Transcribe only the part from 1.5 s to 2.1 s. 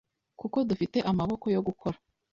yo gukora